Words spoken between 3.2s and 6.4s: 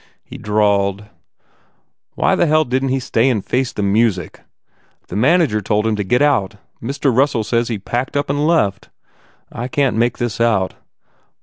and face the music? The manager told him to get